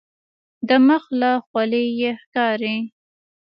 [0.67, 2.75] د مخ له خولیې یې ښکاري.